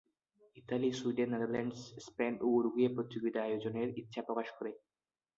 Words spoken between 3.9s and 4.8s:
ইচ্ছা প্রকাশ করে।